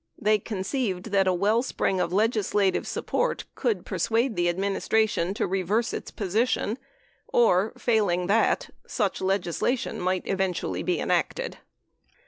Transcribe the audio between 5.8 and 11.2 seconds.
its position, or failing that, such legislation might eventually be